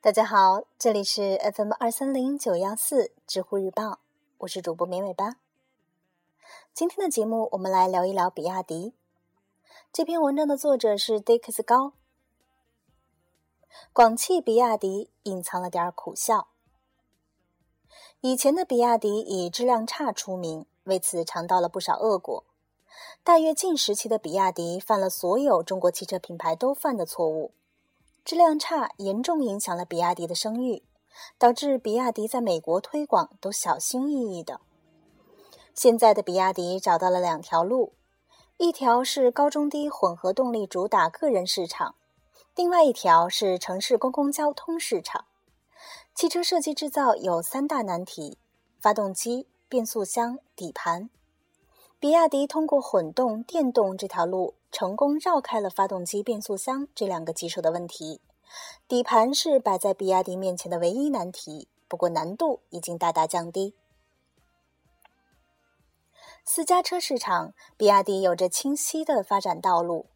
[0.00, 3.98] 大家好，这里是 FM 二三零九幺四知乎日报，
[4.38, 5.36] 我是主播绵尾巴。
[6.72, 8.94] 今天的节目，我们来聊一聊比亚迪。
[9.92, 11.92] 这篇文章的作者是 Dix 高。
[13.92, 16.48] 广汽比亚迪隐藏了点苦笑。
[18.22, 22.44] 以前的比亚迪以质量差出名，为此尝到了不少恶果。
[23.22, 27.52] 大跃进时期的比亚迪犯了所有中国汽车品牌都犯的错误，
[28.24, 30.82] 质量差严重影响了比亚迪的声誉，
[31.38, 34.60] 导致比亚迪在美国推广都小心翼翼的。
[35.74, 37.94] 现在的比亚迪找到了两条路，
[38.58, 41.94] 一条是高中低混合动力主打个人市场，
[42.54, 45.24] 另外一条是城市公共交通市场。
[46.14, 48.36] 汽车设计制造有三大难题：
[48.80, 51.08] 发动机、变速箱、底盘。
[51.98, 58.20] 比亚迪通过混动、电动这条路，成功绕开了发动机、变速箱这两个棘手的问题。
[58.88, 63.74] 底盘是摆在比亚迪面前的唯一难题，不过难度已经大大降低。
[66.44, 70.06] 私家车市场，比亚迪有着清晰的发展道路：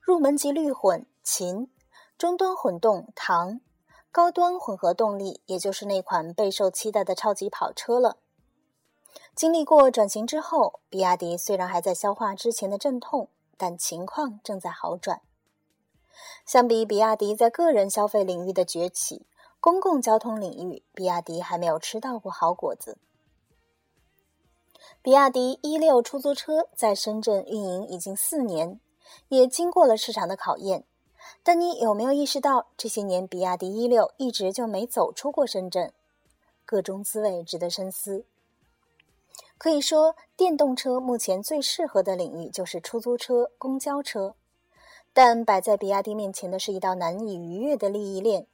[0.00, 1.70] 入门级绿混秦，
[2.18, 3.60] 中端混动唐。
[4.10, 8.16] 高端混合动力，也就是那款备受期待的超级跑车了。
[9.34, 15.20] 经历过转型之后，比亚迪虽然还在消化之前的阵痛，但情况正在好转。
[16.44, 19.26] 相比比亚迪在个人消费领域的崛起，
[19.60, 22.98] 公共交通领域，比亚迪还没有吃到过好果子。
[25.02, 28.80] 比亚迪一六出租车在深圳运营已经四年，
[29.28, 30.84] 也经过了市场的考验。
[31.42, 35.92] 但你有没有意识到，这些年比亚迪一六一直就没走出过深圳？
[36.64, 38.24] 各中滋味值得深思。
[39.58, 44.34] 可以说，电动车目前最适合的领域就是出租车、公交车。
[45.12, 48.46] 但摆在比亚迪面前的是一道难以逾越的利益链。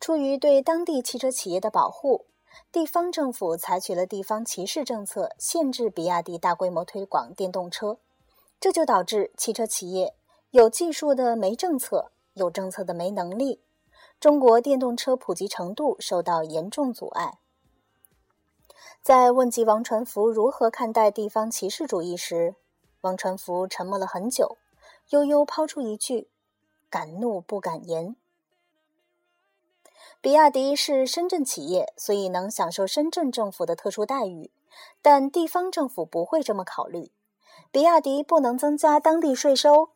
[0.00, 2.24] 出于对当地汽车企业的保护，
[2.72, 7.98] 地方政府采取了地方歧视政策，限制比亚迪大规模推广电动车。
[8.58, 10.14] 这就导致汽车企业。
[10.50, 13.60] 有技术的没政策，有政策的没能力，
[14.18, 17.38] 中国电动车普及程度受到严重阻碍。
[19.02, 22.54] 在问及王传福如何看待地方歧视主义时，
[23.02, 24.56] 王传福沉默了很久，
[25.10, 26.28] 悠悠抛出一句
[26.88, 28.16] ：“敢怒不敢言。”
[30.20, 34.50] 比亚迪是深圳企业，所以能享受深圳政府的特殊待遇，
[35.02, 37.10] 但地方政府不会这么考虑。
[37.70, 39.90] 比亚迪不能增加当地税收。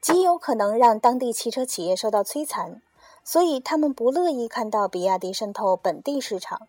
[0.00, 2.80] 极有可能让当地汽车企业受到摧残，
[3.28, 6.66] 所以他们不乐意看到比亚迪渗透本地市场。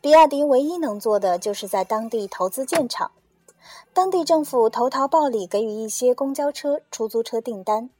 [0.00, 3.12] 比亚迪唯一能做的就是在当地投资建厂，
[3.92, 7.90] 当地政府投桃报李，给予一些公交车、出租车订单。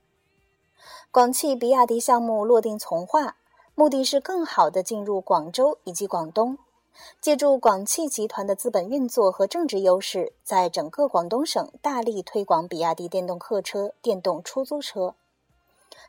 [1.13, 3.37] 广汽比亚迪项目落定从化，
[3.77, 6.59] 目的是更好地进入广州以及广东。
[7.21, 15.15] 借助广汽集团的资本运作和政治优势，在整个广东省大力推广比亚迪电动客车、电动出租车。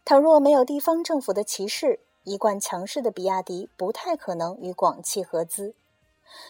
[0.04, 5.76] 倘若没有地方政府的歧视，一贯强势的比亚迪不太可能与广汽合资。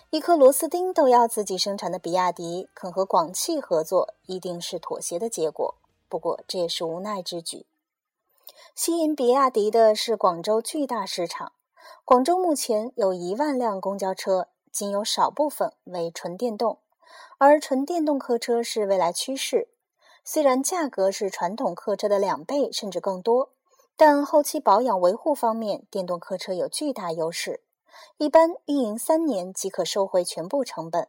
[0.10, 5.76] 一颗螺丝钉都要自己生产的比亚迪，肯和广汽合作，一定是妥协的结果。
[6.08, 7.66] 不过这也是无奈之举。
[8.74, 11.52] 吸引比亚迪的是广州巨大市场。
[12.04, 16.80] 广州目前有一万辆公交车，仅有少部分为纯电动，
[17.38, 19.68] 而纯电动客车是未来趋势。
[20.28, 23.52] 虽然价格是传统客车的两倍甚至更多，
[23.96, 27.62] 但后期保养维护方面，电动客车有巨大优势。
[28.18, 31.08] 一般运营三年即可收回全部成本。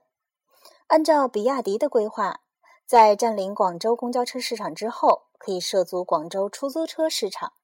[0.88, 2.40] 按照比亚迪的规划，
[2.84, 7.54] 在占领广州公交车市场之后，可以涉足广州出租车市场。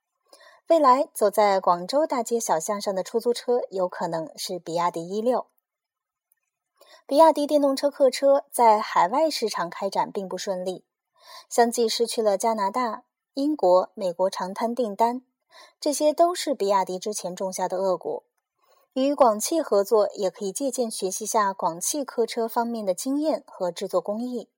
[0.69, 5.46] 未来走在广州大街小巷上的出租车，有可能是比亚迪一六。
[7.06, 10.84] 比亚迪电动车客车在海外市场开展并不顺利，
[11.48, 13.04] 相继失去了加拿大、
[13.34, 15.22] 英国、美国长滩订单，
[15.80, 18.24] 这些都是比亚迪之前种下的恶果。
[18.94, 24.48] 与广汽合作，也可以借鉴学习下广汽客车方面的经验和制作工艺。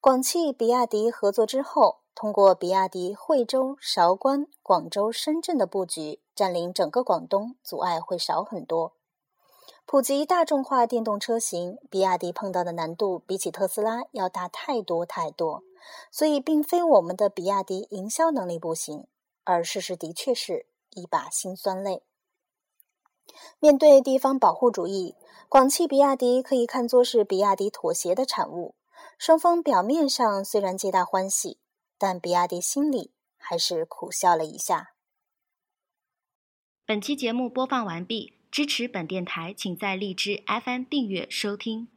[0.00, 2.00] 广汽比亚迪合作之后。
[2.20, 8.94] 通过比亚迪惠州、韶关、广州、深圳的布局，占领整个广东，阻碍会少很多。
[9.90, 15.64] 普及大众化电动车型，比亚迪碰到的难度比起特斯拉要大太多太多。
[16.10, 19.06] 所以，并非我们的比亚迪营销能力不行，
[19.44, 22.02] 而事实的确是一把辛酸泪。
[23.58, 25.14] 面对地方保护主义，
[25.48, 28.74] 广汽比亚迪可以看作是比亚迪妥协的产物。
[29.16, 31.58] 双方表面上虽然皆大欢喜。
[32.00, 34.92] 但比亚迪心里还是苦笑了一下。
[36.86, 41.88] 本期节目播放完毕，支持本电台，请在荔枝 FM 订阅收听。